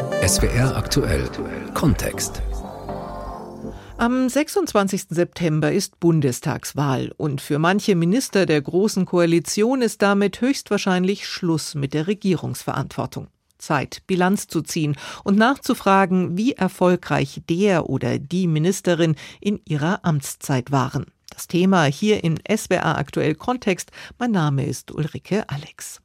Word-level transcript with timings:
SWR 0.00 0.76
aktuell 0.76 1.28
Kontext. 1.74 2.40
Am 3.98 4.30
26. 4.30 5.08
September 5.10 5.70
ist 5.70 6.00
Bundestagswahl 6.00 7.12
und 7.18 7.42
für 7.42 7.58
manche 7.58 7.94
Minister 7.94 8.46
der 8.46 8.62
Großen 8.62 9.04
Koalition 9.04 9.82
ist 9.82 10.00
damit 10.00 10.40
höchstwahrscheinlich 10.40 11.28
Schluss 11.28 11.74
mit 11.74 11.92
der 11.92 12.06
Regierungsverantwortung. 12.06 13.26
Zeit, 13.58 14.02
Bilanz 14.06 14.46
zu 14.46 14.62
ziehen 14.62 14.96
und 15.22 15.36
nachzufragen, 15.36 16.38
wie 16.38 16.52
erfolgreich 16.52 17.42
der 17.50 17.90
oder 17.90 18.18
die 18.18 18.46
Ministerin 18.46 19.16
in 19.38 19.60
ihrer 19.66 20.02
Amtszeit 20.02 20.72
waren. 20.72 21.12
Das 21.28 21.46
Thema 21.46 21.84
hier 21.84 22.24
im 22.24 22.36
SWR 22.50 22.96
aktuell 22.96 23.34
Kontext. 23.34 23.90
Mein 24.18 24.30
Name 24.30 24.64
ist 24.64 24.92
Ulrike 24.92 25.44
Alex. 25.48 26.00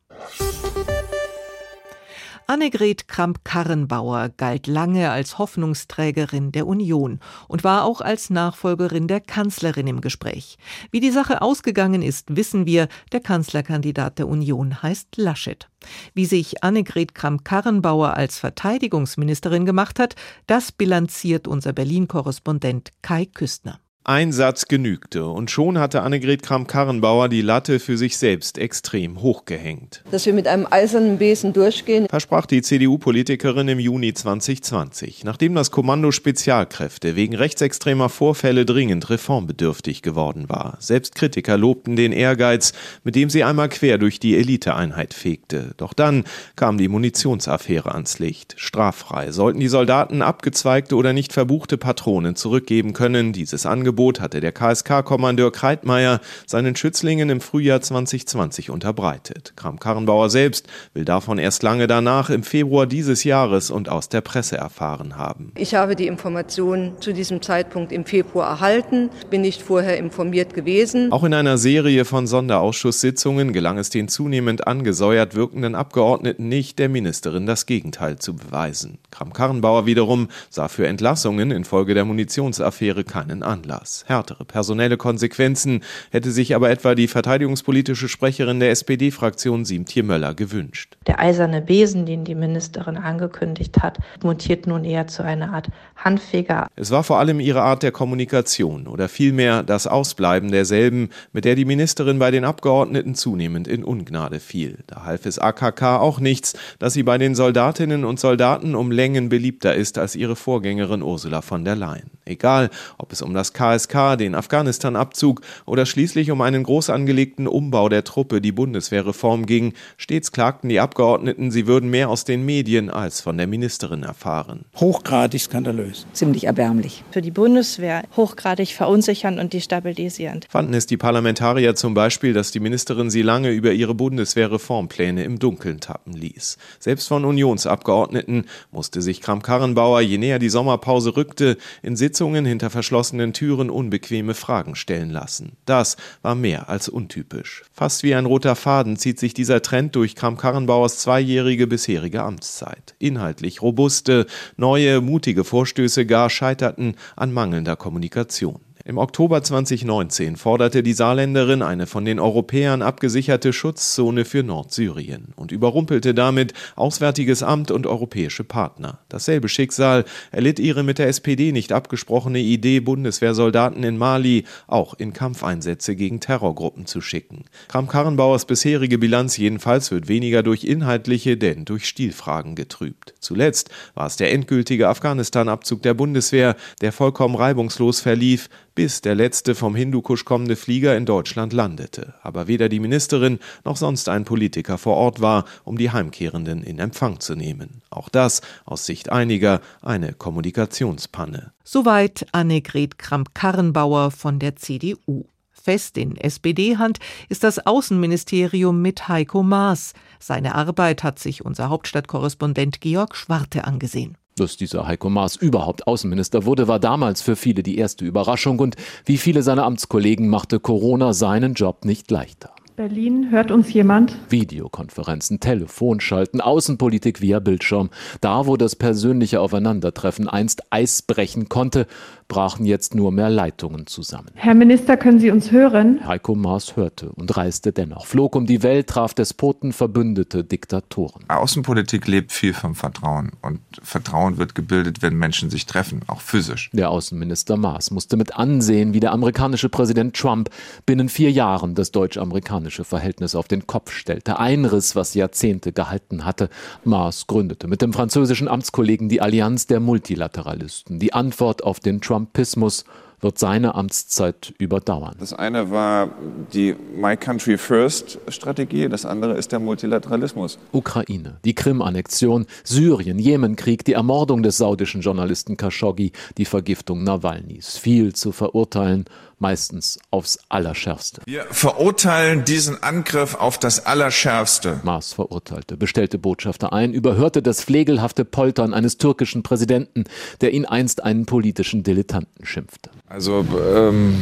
Annegret 2.48 3.08
Kramp-Karrenbauer 3.08 4.30
galt 4.30 4.68
lange 4.68 5.10
als 5.10 5.40
Hoffnungsträgerin 5.40 6.52
der 6.52 6.68
Union 6.68 7.20
und 7.48 7.64
war 7.64 7.84
auch 7.86 8.02
als 8.02 8.30
Nachfolgerin 8.30 9.08
der 9.08 9.20
Kanzlerin 9.20 9.88
im 9.88 10.00
Gespräch. 10.00 10.60
Wie 10.92 11.00
die 11.00 11.10
Sache 11.10 11.42
ausgegangen 11.42 12.04
ist, 12.04 12.36
wissen 12.36 12.68
wir. 12.68 12.88
Der 13.12 13.22
Kanzlerkandidat 13.22 14.20
der 14.20 14.28
Union 14.28 14.84
heißt 14.84 15.18
Laschet. 15.18 15.68
Wie 16.14 16.26
sich 16.26 16.64
Annegret 16.64 17.16
Kramp-Karrenbauer 17.16 18.14
als 18.14 18.38
Verteidigungsministerin 18.38 19.66
gemacht 19.66 19.98
hat, 19.98 20.16
das 20.46 20.72
bilanziert 20.72 21.48
unser 21.48 21.74
Berlin-Korrespondent 21.74 22.92
Kai 23.02 23.26
Küstner. 23.26 23.80
Ein 24.08 24.32
Satz 24.32 24.68
genügte 24.68 25.26
und 25.26 25.50
schon 25.50 25.80
hatte 25.80 26.04
Annegret 26.04 26.44
Kramp-Karrenbauer 26.44 27.28
die 27.28 27.42
Latte 27.42 27.80
für 27.80 27.98
sich 27.98 28.20
selbst 28.20 28.60
extrem 28.60 29.20
hochgehängt. 29.24 30.04
Dass 30.12 30.28
wir 30.28 30.34
mit 30.34 30.48
einem 30.48 30.68
eisernen 30.70 31.18
Besen 31.18 31.54
durchgehen, 31.54 32.06
versprach 32.08 32.46
die 32.46 32.62
CDU-Politikerin 32.62 33.68
im 33.68 33.80
Juni 33.80 34.14
2020, 34.14 35.24
nachdem 35.24 35.56
das 35.56 35.72
Kommando 35.72 36.12
Spezialkräfte 36.12 37.16
wegen 37.16 37.34
rechtsextremer 37.34 38.10
Vorfälle 38.10 38.68
dringend 38.68 39.10
reformbedürftig 39.10 40.04
geworden 40.04 40.50
war. 40.50 40.78
Selbst 40.82 41.16
Kritiker 41.16 41.58
lobten 41.58 41.96
den 41.96 42.12
Ehrgeiz, 42.12 42.74
mit 43.04 43.16
dem 43.16 43.32
sie 43.32 43.44
einmal 43.44 43.70
quer 43.70 43.98
durch 43.98 44.20
die 44.20 44.38
Eliteeinheit 44.38 45.16
fegte. 45.16 45.74
Doch 45.78 45.94
dann 45.94 46.26
kam 46.56 46.78
die 46.78 46.90
Munitionsaffäre 46.90 47.96
ans 47.96 48.20
Licht. 48.20 48.54
Straffrei 48.58 49.32
sollten 49.32 49.62
die 49.62 49.68
Soldaten 49.68 50.22
abgezweigte 50.22 50.96
oder 50.96 51.12
nicht 51.12 51.34
verbuchte 51.34 51.80
Patronen 51.80 52.36
zurückgeben 52.36 52.94
können. 52.94 53.34
Dieses 53.34 53.66
Angebot 53.66 53.95
Angebot 53.96 54.20
hatte 54.20 54.42
der 54.42 54.52
KSK-Kommandeur 54.52 55.54
Kreitmeier 55.54 56.20
seinen 56.46 56.76
Schützlingen 56.76 57.30
im 57.30 57.40
Frühjahr 57.40 57.80
2020 57.80 58.70
unterbreitet. 58.70 59.54
Kram-Karrenbauer 59.56 60.30
selbst 60.30 60.68
will 60.94 61.06
davon 61.06 61.38
erst 61.38 61.64
lange 61.64 61.88
danach 61.88 62.30
im 62.30 62.44
Februar 62.44 62.88
dieses 62.88 63.24
Jahres 63.24 63.72
und 63.72 63.88
aus 63.88 64.10
der 64.10 64.20
Presse 64.20 64.58
erfahren 64.58 65.18
haben. 65.18 65.54
Ich 65.56 65.76
habe 65.76 65.96
die 65.96 66.08
Informationen 66.08 67.00
zu 67.00 67.14
diesem 67.14 67.42
Zeitpunkt 67.42 67.94
im 67.94 68.04
Februar 68.04 68.50
erhalten, 68.50 69.10
bin 69.30 69.42
nicht 69.42 69.62
vorher 69.62 69.98
informiert 69.98 70.54
gewesen. 70.54 71.14
Auch 71.14 71.24
in 71.24 71.34
einer 71.34 71.58
Serie 71.58 72.04
von 72.04 72.28
Sonderausschusssitzungen 72.28 73.54
gelang 73.54 73.78
es 73.78 73.90
den 73.90 74.10
zunehmend 74.10 74.68
angesäuert 74.68 75.36
wirkenden 75.36 75.74
Abgeordneten 75.74 76.50
nicht, 76.50 76.80
der 76.80 76.90
Ministerin 76.90 77.46
das 77.46 77.66
Gegenteil 77.66 78.20
zu 78.20 78.36
beweisen. 78.36 78.98
Kram-Karrenbauer 79.12 79.86
wiederum 79.86 80.28
sah 80.50 80.68
für 80.68 80.86
Entlassungen 80.86 81.52
infolge 81.52 81.94
der 81.94 82.04
Munitionsaffäre 82.04 83.06
keinen 83.06 83.42
Anlass. 83.42 83.85
Anlass. 83.86 84.06
Härtere 84.08 84.46
personelle 84.46 84.98
Konsequenzen 84.98 85.82
hätte 86.12 86.32
sich 86.32 86.56
aber 86.56 86.70
etwa 86.70 86.96
die 86.96 87.08
verteidigungspolitische 87.08 88.08
Sprecherin 88.08 88.60
der 88.60 88.72
SPD-Fraktion 88.72 89.66
Siemtje 89.66 90.04
Möller 90.04 90.34
gewünscht. 90.34 90.98
Der 91.08 91.20
eiserne 91.20 91.62
Besen, 91.62 92.06
den 92.06 92.24
die 92.24 92.36
Ministerin 92.36 92.98
angekündigt 92.98 93.82
hat, 93.82 94.00
mutiert 94.24 94.68
nun 94.68 94.84
eher 94.84 95.08
zu 95.08 95.24
einer 95.24 95.54
Art 95.54 95.70
Handfeger. 95.96 96.68
Es 96.76 96.92
war 96.92 97.04
vor 97.04 97.20
allem 97.20 97.40
ihre 97.40 97.62
Art 97.62 97.84
der 97.84 97.92
Kommunikation 97.92 98.88
oder 98.88 99.08
vielmehr 99.08 99.64
das 99.64 99.88
Ausbleiben 99.88 100.52
derselben, 100.52 101.10
mit 101.32 101.46
der 101.46 101.56
die 101.56 101.66
Ministerin 101.66 102.20
bei 102.20 102.32
den 102.32 102.44
Abgeordneten 102.44 103.16
zunehmend 103.16 103.68
in 103.68 103.84
Ungnade 103.84 104.40
fiel. 104.40 104.80
Da 104.88 105.04
half 105.04 105.26
es 105.26 105.40
AKK 105.40 105.98
auch 106.00 106.20
nichts, 106.20 106.54
dass 106.80 106.94
sie 106.94 107.04
bei 107.04 107.18
den 107.18 107.36
Soldatinnen 107.36 108.06
und 108.06 108.20
Soldaten 108.20 108.76
um 108.76 108.92
Längen 108.92 109.30
beliebter 109.30 109.76
ist 109.76 109.98
als 109.98 110.16
ihre 110.16 110.36
Vorgängerin 110.36 111.02
Ursula 111.02 111.42
von 111.42 111.64
der 111.64 111.76
Leyen. 111.76 112.10
Egal, 112.26 112.70
ob 112.98 113.12
es 113.12 113.22
um 113.22 113.34
das 113.34 113.54
KSK, 113.54 113.75
den 114.18 114.36
Afghanistan-Abzug 114.36 115.42
oder 115.66 115.86
schließlich 115.86 116.32
um 116.32 116.42
einen 116.42 116.64
groß 116.64 116.90
angelegten 116.90 117.48
Umbau 117.48 117.90
der 117.90 118.04
Truppe, 118.04 118.42
die 118.42 118.52
Bundeswehrreform 118.52 119.46
ging, 119.46 119.74
stets 119.98 120.32
klagten 120.32 120.70
die 120.70 120.80
Abgeordneten, 120.80 121.52
sie 121.52 121.68
würden 121.68 121.90
mehr 121.90 122.10
aus 122.10 122.26
den 122.26 122.46
Medien 122.46 122.90
als 122.90 123.22
von 123.22 123.38
der 123.38 123.48
Ministerin 123.48 124.04
erfahren. 124.04 124.66
Hochgradig 124.78 125.42
skandalös. 125.42 126.06
Ziemlich 126.14 126.46
erbärmlich. 126.46 127.04
Für 127.12 127.22
die 127.22 127.32
Bundeswehr 127.32 128.04
hochgradig 128.16 128.74
verunsichernd 128.74 129.40
und 129.40 129.54
destabilisierend. 129.54 130.48
Fanden 130.50 130.74
es 130.74 130.86
die 130.86 130.98
Parlamentarier 130.98 131.76
zum 131.76 131.94
Beispiel, 131.94 132.34
dass 132.34 132.52
die 132.52 132.60
Ministerin 132.60 133.10
sie 133.10 133.22
lange 133.22 133.52
über 133.52 133.72
ihre 133.74 133.96
Bundeswehrreformpläne 133.96 135.24
im 135.24 135.40
Dunkeln 135.40 135.80
tappen 135.80 136.14
ließ. 136.14 136.58
Selbst 136.80 137.08
von 137.08 137.26
Unionsabgeordneten 137.26 138.46
musste 138.72 139.02
sich 139.02 139.22
Kram-Karrenbauer, 139.22 140.02
je 140.02 140.18
näher 140.18 140.40
die 140.40 140.50
Sommerpause 140.50 141.16
rückte, 141.16 141.58
in 141.82 141.96
Sitzungen 141.96 142.46
hinter 142.46 142.70
verschlossenen 142.70 143.34
Türen 143.34 143.65
unbequeme 143.70 144.34
Fragen 144.34 144.76
stellen 144.76 145.10
lassen. 145.10 145.54
Das 145.66 145.98
war 146.22 146.36
mehr 146.36 146.70
als 146.70 146.90
untypisch. 146.90 147.64
Fast 147.72 148.04
wie 148.04 148.16
ein 148.16 148.26
roter 148.26 148.56
Faden 148.56 148.98
zieht 148.98 149.20
sich 149.20 149.34
dieser 149.34 149.62
Trend 149.62 149.96
durch 149.96 150.16
Kram-Karrenbauers 150.16 150.98
zweijährige 151.00 151.68
bisherige 151.68 152.24
Amtszeit. 152.24 152.96
Inhaltlich 153.00 153.62
robuste, 153.62 154.26
neue, 154.58 155.02
mutige 155.02 155.44
Vorstöße 155.44 156.06
gar 156.06 156.30
scheiterten 156.30 156.96
an 157.16 157.32
mangelnder 157.32 157.76
Kommunikation. 157.76 158.65
Im 158.88 159.00
Oktober 159.00 159.42
2019 159.42 160.36
forderte 160.36 160.84
die 160.84 160.94
Saarländerin 160.94 161.64
eine 161.64 161.88
von 161.88 162.06
den 162.06 162.20
Europäern 162.20 162.84
abgesicherte 162.84 163.52
Schutzzone 163.52 164.26
für 164.26 164.44
Nordsyrien 164.44 165.30
und 165.36 165.52
überrumpelte 165.52 166.14
damit 166.14 166.54
Auswärtiges 166.76 167.42
Amt 167.42 167.72
und 167.72 167.88
europäische 167.88 168.44
Partner. 168.44 169.00
Dasselbe 169.10 169.50
Schicksal 169.50 170.06
erlitt 170.30 170.60
ihre 170.60 170.84
mit 170.84 171.00
der 171.00 171.08
SPD 171.08 171.52
nicht 171.52 171.72
abgesprochene 171.72 172.38
Idee, 172.38 172.80
Bundeswehrsoldaten 172.80 173.84
in 173.84 173.98
Mali 173.98 174.46
auch 174.68 174.94
in 174.94 175.14
Kampfeinsätze 175.14 175.96
gegen 175.96 176.20
Terrorgruppen 176.20 176.86
zu 176.86 177.02
schicken. 177.02 177.46
Kram-Karrenbauers 177.70 178.46
bisherige 178.46 179.00
Bilanz 179.00 179.36
jedenfalls 179.36 179.90
wird 179.90 180.10
weniger 180.10 180.44
durch 180.44 180.64
inhaltliche, 180.64 181.38
denn 181.38 181.66
durch 181.66 181.88
Stilfragen 181.88 182.54
getrübt. 182.54 183.16
Zuletzt 183.20 183.72
war 183.96 184.06
es 184.06 184.16
der 184.16 184.32
endgültige 184.32 184.90
Afghanistan-Abzug 184.90 185.82
der 185.82 185.96
Bundeswehr, 185.96 186.56
der 186.82 186.92
vollkommen 186.92 187.34
reibungslos 187.34 188.00
verlief, 188.00 188.48
bis 188.76 189.02
der 189.02 189.16
letzte 189.16 189.56
vom 189.56 189.76
Hindukusch 189.76 190.26
kommende 190.26 190.56
Flieger 190.56 190.96
in 190.96 191.06
Deutschland 191.06 191.54
landete, 191.54 192.14
aber 192.22 192.48
weder 192.48 192.70
die 192.70 192.82
Ministerin 192.82 193.40
noch 193.64 193.78
sonst 193.78 194.10
ein 194.10 194.26
Politiker 194.26 194.78
vor 194.78 194.98
Ort 194.98 195.22
war, 195.22 195.46
um 195.64 195.78
die 195.78 195.92
Heimkehrenden 195.92 196.62
in 196.62 196.80
Empfang 196.80 197.20
zu 197.22 197.36
nehmen. 197.36 197.82
Auch 197.90 198.10
das 198.10 198.42
aus 198.66 198.86
Sicht 198.86 199.12
einiger 199.12 199.62
eine 199.82 200.14
Kommunikationspanne. 200.14 201.54
Soweit 201.64 202.28
Annegret 202.34 203.00
Kramp-Karrenbauer 203.00 204.12
von 204.12 204.40
der 204.40 204.58
CDU. 204.58 205.26
Fest 205.52 205.98
in 205.98 206.16
SPD-Hand 206.16 207.00
ist 207.30 207.44
das 207.44 207.66
Außenministerium 207.66 208.82
mit 208.82 209.08
Heiko 209.08 209.42
Maas. 209.42 209.94
Seine 210.20 210.54
Arbeit 210.54 211.02
hat 211.02 211.18
sich 211.18 211.44
unser 211.44 211.70
Hauptstadtkorrespondent 211.70 212.82
Georg 212.82 213.16
Schwarte 213.16 213.64
angesehen. 213.64 214.18
Dass 214.38 214.58
dieser 214.58 214.86
Heiko 214.86 215.10
Maas 215.10 215.38
überhaupt 215.38 215.88
Außenminister 215.88 216.44
wurde, 216.44 216.68
war 216.68 216.78
damals 216.78 217.22
für 217.22 217.38
viele 217.38 217.64
die 217.64 217.78
erste 217.78 218.04
Überraschung 218.04 218.60
und 218.60 218.76
wie 219.06 219.16
viele 219.16 219.42
seiner 219.44 219.64
Amtskollegen 219.64 220.28
machte 220.28 220.60
Corona 220.60 221.14
seinen 221.14 221.54
Job 221.54 221.86
nicht 221.86 222.12
leichter. 222.12 222.50
Berlin, 222.76 223.32
hört 223.32 223.52
uns 223.52 223.72
jemand? 223.72 224.18
Videokonferenzen, 224.28 225.40
Telefonschalten, 225.40 226.42
Außenpolitik 226.42 227.22
via 227.22 227.40
Bildschirm. 227.40 227.90
Da, 228.20 228.46
wo 228.46 228.58
das 228.58 228.76
persönliche 228.76 229.40
Aufeinandertreffen 229.40 230.28
einst 230.28 230.64
Eis 230.70 231.02
brechen 231.02 231.48
konnte, 231.48 231.88
brachen 232.28 232.66
jetzt 232.66 232.96
nur 232.96 233.12
mehr 233.12 233.30
Leitungen 233.30 233.88
zusammen. 233.88 234.30
Herr 234.34 234.56
Minister, 234.56 234.98
können 234.98 235.20
Sie 235.20 235.30
uns 235.32 235.52
hören? 235.52 236.06
Heiko 236.08 236.36
Maas 236.36 236.76
hörte 236.76 237.10
und 237.10 237.36
reiste 237.38 237.72
dennoch, 237.72 238.06
flog 238.06 238.36
um 238.36 238.46
die 238.46 238.64
Welt, 238.64 238.88
traf 238.88 239.14
Despoten, 239.14 239.74
Verbündete, 239.74 240.44
Diktatoren. 240.44 241.24
Außenpolitik 241.28 242.08
lebt 242.08 242.32
viel 242.32 242.54
vom 242.54 242.76
Vertrauen 242.76 243.32
und 243.42 243.60
Vertrauen 243.82 244.38
wird 244.38 244.56
gebildet, 244.56 245.02
wenn 245.02 245.16
Menschen 245.16 245.50
sich 245.50 245.66
treffen, 245.66 246.02
auch 246.08 246.22
physisch. 246.22 246.70
Der 246.74 246.90
Außenminister 246.90 247.58
Maas 247.58 247.92
musste 247.92 248.18
mit 248.18 248.36
ansehen, 248.36 248.94
wie 248.94 249.00
der 249.00 249.12
amerikanische 249.12 249.70
Präsident 249.70 250.16
Trump 250.16 250.50
binnen 250.86 251.10
vier 251.10 251.32
Jahren 251.32 251.76
das 251.76 251.92
deutsch-amerikanische 251.92 252.84
Verhältnis 252.84 253.36
auf 253.36 253.48
den 253.48 253.68
Kopf 253.68 253.92
stellte. 253.92 254.40
Ein 254.40 254.66
Riss, 254.66 254.96
was 254.96 255.14
Jahrzehnte 255.14 255.74
gehalten 255.74 256.26
hatte. 256.26 256.50
Maas 256.84 257.28
gründete 257.28 257.68
mit 257.68 257.82
dem 257.82 257.94
französischen 257.94 258.48
Amtskollegen 258.48 259.10
die 259.10 259.22
Allianz 259.22 259.68
der 259.68 259.80
Multilateralisten, 259.80 261.00
die 261.00 261.14
Antwort 261.14 261.64
auf 261.64 261.80
den 261.80 262.02
Trump 262.02 262.15
Trumpismus 262.16 262.86
wird 263.20 263.40
seine 263.40 263.76
Amtszeit 263.76 264.54
überdauern. 264.58 265.16
Das 265.20 265.34
eine 265.34 265.72
war 265.72 266.10
die 266.54 266.76
My 266.96 267.18
Country 267.18 267.58
First 267.58 268.20
Strategie, 268.30 268.88
das 268.88 269.06
andere 269.06 269.34
ist 269.34 269.52
der 269.52 269.60
Multilateralismus. 269.60 270.58
Ukraine, 270.72 271.38
die 271.44 271.56
Krim-Annexion, 271.56 272.46
Syrien, 272.64 273.20
Jemenkrieg, 273.20 273.84
die 273.84 273.94
Ermordung 273.94 274.44
des 274.44 274.58
saudischen 274.58 275.02
Journalisten 275.02 275.58
Khashoggi, 275.58 276.12
die 276.38 276.46
Vergiftung 276.46 277.04
Nawalnys. 277.04 277.78
Viel 277.78 278.14
zu 278.14 278.32
verurteilen 278.32 279.06
meistens 279.40 280.00
aufs 280.12 280.40
Allerschärfste. 280.50 281.22
Wir 281.26 281.46
verurteilen 281.50 282.46
diesen 282.46 282.82
Angriff 282.82 283.36
auf 283.36 283.58
das 283.58 283.86
Allerschärfste. 283.86 284.80
Maas 284.84 285.14
verurteilte, 285.14 285.78
bestellte 285.78 286.18
Botschafter 286.18 286.74
ein, 286.74 286.94
überhörte 286.94 287.42
das 287.42 287.64
pflegelhafte 287.64 288.26
Poltern 288.26 288.74
eines 288.74 288.98
türkischen 288.98 289.44
Präsidenten, 289.44 290.06
der 290.42 290.54
ihn 290.54 290.66
einst 290.66 291.04
einen 291.04 291.26
politischen 291.26 291.84
Dilettanten 291.84 292.46
schimpfte. 292.46 292.90
Also 293.08 293.46
ähm, 293.76 294.16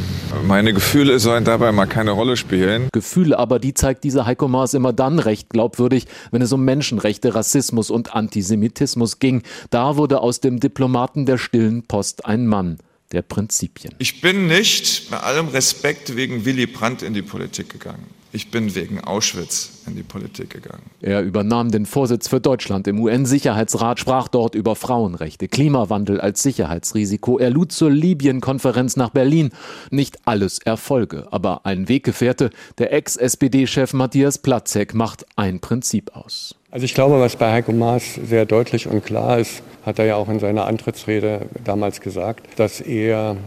meine 0.45 0.73
Gefühle 0.73 1.17
sollen 1.19 1.45
dabei 1.45 1.71
mal 1.71 1.85
keine 1.85 2.11
Rolle 2.11 2.35
spielen. 2.35 2.89
Gefühle 2.91 3.39
aber, 3.39 3.59
die 3.59 3.73
zeigt 3.73 4.03
dieser 4.03 4.25
Heiko 4.25 4.47
Maas 4.47 4.73
immer 4.73 4.91
dann 4.91 5.19
recht 5.19 5.49
glaubwürdig, 5.49 6.05
wenn 6.31 6.41
es 6.41 6.51
um 6.51 6.65
Menschenrechte, 6.65 7.33
Rassismus 7.33 7.89
und 7.89 8.13
Antisemitismus 8.13 9.19
ging. 9.19 9.41
Da 9.69 9.95
wurde 9.95 10.19
aus 10.19 10.41
dem 10.41 10.59
Diplomaten 10.59 11.25
der 11.25 11.37
stillen 11.37 11.83
Post 11.83 12.25
ein 12.25 12.45
Mann 12.45 12.77
der 13.13 13.21
Prinzipien. 13.21 13.93
Ich 13.99 14.21
bin 14.21 14.47
nicht 14.47 15.09
bei 15.09 15.19
allem 15.19 15.47
Respekt 15.47 16.15
wegen 16.15 16.45
Willy 16.45 16.65
Brandt 16.65 17.01
in 17.03 17.13
die 17.13 17.21
Politik 17.21 17.69
gegangen. 17.69 18.07
Ich 18.35 18.49
bin 18.49 18.73
wegen 18.73 18.99
Auschwitz 18.99 19.83
in 19.85 19.95
die 19.95 20.01
Politik 20.01 20.49
gegangen. 20.49 20.89
Er 21.01 21.21
übernahm 21.21 21.69
den 21.69 21.85
Vorsitz 21.85 22.27
für 22.27 22.41
Deutschland 22.41 22.87
im 22.87 22.99
UN-Sicherheitsrat, 22.99 23.99
sprach 23.99 24.27
dort 24.27 24.55
über 24.55 24.75
Frauenrechte, 24.75 25.47
Klimawandel 25.47 26.19
als 26.19 26.41
Sicherheitsrisiko. 26.41 27.37
Er 27.37 27.51
lud 27.51 27.71
zur 27.71 27.91
Libyen-Konferenz 27.91 28.95
nach 28.95 29.11
Berlin. 29.11 29.51
Nicht 29.91 30.17
alles 30.25 30.57
Erfolge, 30.57 31.27
aber 31.29 31.67
ein 31.67 31.87
Weggefährte, 31.87 32.49
der 32.79 32.91
Ex-SPD-Chef 32.91 33.93
Matthias 33.93 34.39
Platzek, 34.39 34.95
macht 34.95 35.27
ein 35.35 35.59
Prinzip 35.59 36.15
aus. 36.15 36.55
Also 36.73 36.85
ich 36.85 36.95
glaube, 36.95 37.19
was 37.19 37.35
bei 37.35 37.51
Heiko 37.51 37.71
Maas 37.71 38.15
sehr 38.27 38.47
deutlich 38.47 38.87
und 38.87 39.05
klar 39.05 39.37
ist, 39.37 39.61
hat 39.85 39.99
er 39.99 40.05
ja 40.05 40.15
auch 40.15 40.27
in 40.27 40.39
seiner 40.39 40.65
Antrittsrede 40.65 41.45
damals 41.63 42.01
gesagt, 42.01 42.47
dass 42.55 42.81
er, 42.81 43.37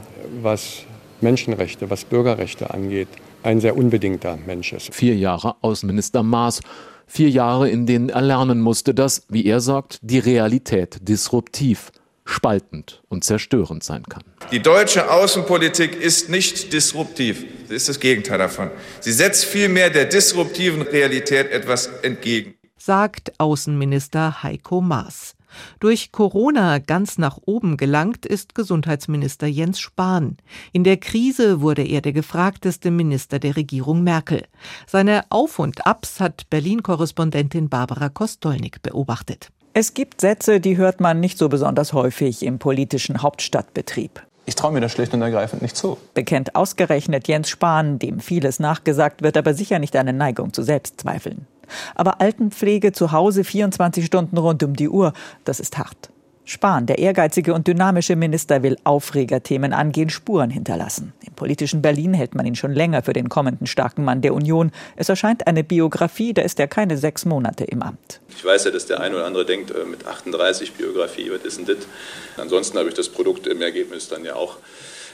was 0.41 0.85
Menschenrechte, 1.21 1.91
was 1.91 2.05
Bürgerrechte 2.05 2.73
angeht, 2.73 3.09
ein 3.43 3.61
sehr 3.61 3.77
unbedingter 3.77 4.39
Mensch 4.47 4.73
ist. 4.73 4.95
Vier 4.95 5.17
Jahre 5.17 5.57
Außenminister 5.61 6.23
Maas. 6.23 6.61
Vier 7.09 7.29
Jahre, 7.29 7.69
in 7.69 7.85
denen 7.85 8.11
er 8.11 8.23
lernen 8.23 8.61
musste, 8.61 8.95
dass, 8.95 9.27
wie 9.29 9.45
er 9.45 9.59
sagt, 9.59 9.99
die 10.03 10.21
Realität 10.21 10.99
disruptiv, 11.09 11.91
spaltend 12.25 13.03
und 13.09 13.25
zerstörend 13.25 13.83
sein 13.83 14.05
kann. 14.05 14.23
Die 14.53 14.63
deutsche 14.63 15.11
Außenpolitik 15.11 16.01
ist 16.01 16.29
nicht 16.29 16.73
disruptiv. 16.73 17.45
Sie 17.69 17.75
ist 17.75 17.89
das 17.89 17.99
Gegenteil 17.99 18.39
davon. 18.39 18.71
Sie 19.01 19.13
setzt 19.13 19.47
vielmehr 19.47 19.91
der 19.91 20.05
disruptiven 20.05 20.83
Realität 20.83 21.51
etwas 21.51 21.89
entgegen 22.03 22.56
sagt 22.79 23.33
Außenminister 23.39 24.43
Heiko 24.43 24.81
Maas. 24.81 25.35
Durch 25.81 26.13
Corona 26.13 26.79
ganz 26.79 27.19
nach 27.19 27.39
oben 27.47 27.77
gelangt 27.77 28.27
ist 28.27 28.55
Gesundheitsminister 28.55 29.47
Jens 29.47 29.81
Spahn. 29.81 30.37
In 30.73 30.85
der 30.85 30.97
Krise 30.97 31.61
wurde 31.61 31.83
er 31.83 32.01
der 32.01 32.13
gefragteste 32.13 32.91
Minister 32.91 33.39
der 33.39 33.57
Regierung 33.57 34.03
Merkel. 34.03 34.43
Seine 34.87 35.25
Auf 35.31 35.59
und 35.59 35.87
Abs 35.87 36.21
hat 36.21 36.49
Berlin-Korrespondentin 36.51 37.69
Barbara 37.69 38.09
Kostolnik 38.09 38.83
beobachtet. 38.83 39.51
Es 39.73 39.93
gibt 39.93 40.21
Sätze, 40.21 40.61
die 40.61 40.77
hört 40.77 41.01
man 41.01 41.21
nicht 41.21 41.37
so 41.39 41.49
besonders 41.49 41.93
häufig 41.93 42.43
im 42.43 42.59
politischen 42.59 43.23
Hauptstadtbetrieb. 43.23 44.27
Ich 44.49 44.55
traue 44.55 44.73
mir 44.73 44.81
das 44.81 44.93
schlicht 44.93 45.13
und 45.13 45.23
ergreifend 45.23 45.61
nicht 45.61 45.77
zu. 45.77 45.99
Bekennt 46.15 46.55
ausgerechnet 46.55 47.27
Jens 47.27 47.49
Spahn, 47.49 47.99
dem 47.99 48.21
vieles 48.21 48.61
nachgesagt 48.61 49.23
wird, 49.23 49.37
aber 49.37 49.55
sicher 49.55 49.81
nicht 49.81 49.97
eine 49.97 50.13
Neigung 50.13 50.53
zu 50.53 50.63
Selbstzweifeln. 50.63 51.49
Aber 51.97 52.21
Altenpflege 52.21 52.93
zu 52.93 53.11
Hause 53.11 53.43
24 53.43 54.07
Stunden 54.07 54.39
rund 54.39 54.63
um 54.63 54.75
die 54.75 54.89
Uhr, 54.89 55.13
das 55.45 55.59
ist 55.59 55.79
hart. 55.79 56.11
Spahn, 56.49 56.87
der 56.87 56.99
ehrgeizige 56.99 57.53
und 57.53 57.67
dynamische 57.67 58.15
Minister, 58.15 58.63
will 58.63 58.77
Aufregerthemen 58.85 59.73
angehen, 59.73 60.11
Spuren 60.11 60.49
hinterlassen. 60.49 61.13
Im 61.27 61.35
politischen 61.35 61.83
Berlin 61.83 62.15
hält 62.15 62.37
man 62.37 62.47
ihn 62.47 62.55
schon 62.55 62.73
länger 62.73 63.03
für 63.03 63.13
den 63.13 63.29
kommenden 63.29 63.67
starken 63.67 64.05
Mann 64.05 64.23
der 64.23 64.33
Union. 64.33 64.71
Es 64.95 65.09
erscheint 65.09 65.49
eine 65.49 65.65
Biografie, 65.65 66.33
da 66.33 66.43
ist 66.43 66.61
er 66.61 66.69
keine 66.69 66.99
sechs 66.99 67.25
Monate 67.25 67.65
im 67.65 67.83
Amt. 67.83 68.21
Ich 68.29 68.45
weiß 68.45 68.65
ja, 68.65 68.71
dass 68.71 68.87
der 68.87 69.01
eine 69.01 69.17
oder 69.17 69.27
andere 69.27 69.45
denkt, 69.45 69.73
äh, 69.73 69.85
mit 69.85 70.07
38 70.07 70.75
Biografie, 70.75 71.33
was 71.33 71.45
ist 71.45 71.59
denn 71.59 71.67
das? 71.67 71.89
Ansonsten 72.37 72.79
habe 72.79 72.89
ich 72.89 72.95
das 72.95 73.09
Produkt 73.09 73.49
im 73.49 73.61
Ergebnis 73.61 74.09
dann 74.09 74.25
ja 74.25 74.37
auch 74.37 74.59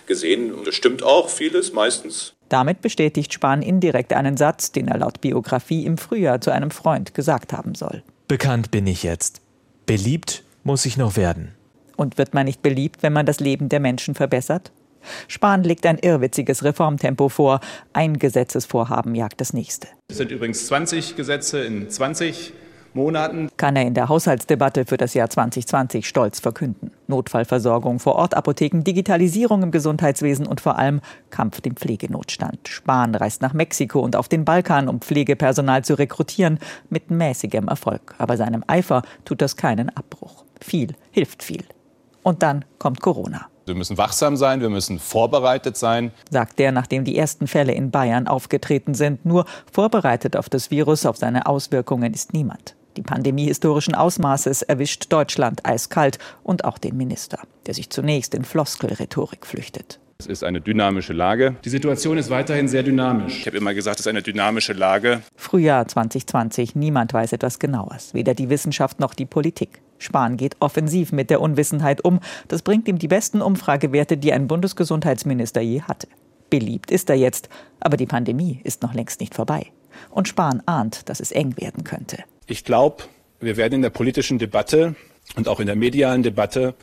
gesehen. 0.07 0.53
Und 0.53 0.69
es 0.69 0.75
stimmt 0.75 1.03
auch 1.03 1.31
vieles, 1.31 1.73
meistens. 1.73 2.35
Damit 2.51 2.83
bestätigt 2.83 3.33
Spahn 3.33 3.63
indirekt 3.63 4.13
einen 4.13 4.37
Satz, 4.37 4.71
den 4.71 4.89
er 4.89 4.99
laut 4.99 5.23
Biografie 5.23 5.87
im 5.87 5.97
Frühjahr 5.97 6.43
zu 6.43 6.51
einem 6.51 6.71
Freund 6.71 7.15
gesagt 7.15 7.55
haben 7.55 7.75
soll. 7.75 8.03
Bekannt 8.29 8.71
bin 8.71 8.87
ich 8.87 9.03
jetzt. 9.03 9.41
Beliebt 9.87 10.45
muss 10.65 10.87
ich 10.87 10.97
noch 10.97 11.17
werden. 11.17 11.55
Und 11.97 12.19
wird 12.19 12.35
man 12.35 12.47
nicht 12.47 12.63
beliebt, 12.63 13.03
wenn 13.03 13.13
man 13.13 13.27
das 13.27 13.41
Leben 13.41 13.69
der 13.69 13.81
Menschen 13.81 14.15
verbessert? 14.15 14.73
Spahn 15.29 15.65
legt 15.65 15.87
ein 15.87 15.99
irrwitziges 15.99 16.65
Reformtempo 16.65 17.29
vor. 17.29 17.61
Ein 17.93 18.19
Gesetzesvorhaben 18.19 19.15
jagt 19.15 19.41
das 19.41 19.53
nächste. 19.53 19.89
Es 20.09 20.19
sind 20.19 20.31
übrigens 20.31 20.67
20 20.67 21.17
Gesetze 21.17 21.61
in 21.65 21.91
20 21.91 22.53
Monaten. 22.95 23.49
Kann 23.57 23.77
er 23.77 23.87
in 23.87 23.95
der 23.95 24.09
Haushaltsdebatte 24.09 24.85
für 24.85 24.99
das 24.99 25.15
Jahr 25.15 25.31
2020 25.31 26.07
stolz 26.07 26.41
verkünden. 26.41 26.91
Notfallversorgung 27.07 27.99
vor 27.99 28.17
Ort, 28.17 28.35
Apotheken, 28.35 28.83
Digitalisierung 28.83 29.63
im 29.63 29.71
Gesundheitswesen 29.71 30.47
und 30.47 30.61
vor 30.61 30.79
allem 30.79 31.01
Kampf 31.31 31.61
dem 31.63 31.77
Pflegenotstand. 31.77 32.69
Spahn 32.69 33.15
reist 33.15 33.41
nach 33.41 33.55
Mexiko 33.55 34.01
und 34.01 34.15
auf 34.15 34.29
den 34.29 34.45
Balkan, 34.45 34.89
um 34.89 35.01
Pflegepersonal 35.01 35.85
zu 35.85 35.95
rekrutieren, 35.95 36.59
mit 36.91 37.11
mäßigem 37.11 37.69
Erfolg. 37.69 38.15
Aber 38.19 38.37
seinem 38.37 38.63
Eifer 38.67 39.03
tut 39.25 39.41
das 39.41 39.57
keinen 39.57 39.89
Abbruch. 39.89 40.45
Viel 40.63 40.95
hilft 41.11 41.43
viel. 41.43 41.65
Und 42.23 42.43
dann 42.43 42.65
kommt 42.79 43.01
Corona. 43.01 43.49
Wir 43.67 43.75
müssen 43.75 43.97
wachsam 43.97 44.37
sein, 44.37 44.61
wir 44.61 44.71
müssen 44.71 44.99
vorbereitet 44.99 45.77
sein, 45.77 46.11
sagt 46.31 46.59
er, 46.59 46.73
nachdem 46.73 47.05
die 47.05 47.17
ersten 47.17 47.47
Fälle 47.47 47.73
in 47.73 47.91
Bayern 47.91 48.27
aufgetreten 48.27 48.95
sind. 48.95 49.25
Nur 49.25 49.45
vorbereitet 49.71 50.37
auf 50.37 50.49
das 50.49 50.71
Virus, 50.71 51.07
auf 51.07 51.17
seine 51.17 51.47
Auswirkungen 51.47 52.13
ist 52.13 52.33
niemand. 52.33 52.75
Die 52.97 53.03
Pandemie 53.03 53.47
historischen 53.47 53.95
Ausmaßes 53.95 54.63
erwischt 54.63 55.07
Deutschland 55.11 55.65
eiskalt 55.65 56.19
und 56.43 56.65
auch 56.65 56.77
den 56.77 56.97
Minister, 56.97 57.39
der 57.67 57.75
sich 57.75 57.89
zunächst 57.89 58.35
in 58.35 58.45
Floskelrhetorik 58.45 59.47
flüchtet. 59.47 59.99
Es 60.19 60.27
ist 60.27 60.45
eine 60.45 60.61
dynamische 60.61 61.13
Lage. 61.13 61.57
Die 61.65 61.69
Situation 61.69 62.17
ist 62.17 62.31
weiterhin 62.31 62.69
sehr 62.69 62.83
dynamisch. 62.85 63.41
Ich 63.41 63.47
habe 63.47 63.57
immer 63.57 63.75
gesagt, 63.75 63.99
es 63.99 64.07
ist 64.07 64.11
eine 64.11 64.23
dynamische 64.23 64.73
Lage. 64.73 65.23
Frühjahr 65.35 65.89
2020, 65.89 66.77
niemand 66.77 67.13
weiß 67.13 67.33
etwas 67.33 67.59
Genaues, 67.59 68.15
weder 68.15 68.35
die 68.35 68.49
Wissenschaft 68.49 69.01
noch 69.01 69.15
die 69.15 69.27
Politik. 69.27 69.81
Spahn 70.03 70.37
geht 70.37 70.57
offensiv 70.61 71.13
mit 71.13 71.31
der 71.31 71.41
Unwissenheit 71.41 72.05
um. 72.05 72.21
Das 72.49 72.63
bringt 72.63 72.89
ihm 72.89 72.99
die 72.99 73.09
besten 73.09 73.41
Umfragewerte, 73.41 74.17
die 74.17 74.33
ein 74.33 74.49
Bundesgesundheitsminister 74.49 75.61
je 75.61 75.83
hatte. 75.83 76.09
Beliebt 76.51 76.91
ist 76.91 77.09
er 77.09 77.17
jetzt, 77.17 77.49
aber 77.81 77.97
die 77.97 78.07
Pandemie 78.07 78.61
ist 78.65 78.83
noch 78.83 78.93
längst 78.93 79.21
nicht 79.21 79.35
vorbei. 79.35 79.67
Und 80.11 80.29
Spahn 80.29 80.63
ahnt, 80.67 81.09
dass 81.09 81.21
es 81.21 81.33
eng 81.33 81.57
werden 81.57 81.85
könnte. 81.85 82.19
Ich 82.47 82.65
glaube, 82.65 83.05
wir 83.41 83.57
werden 83.57 83.75
in 83.75 83.83
der 83.83 83.91
politischen 83.91 84.39
Debatte 84.39 84.95
und 85.37 85.49
auch 85.49 85.61
in 85.61 85.67
der 85.67 85.77
medialen 85.77 86.23
Debatte 86.23 86.75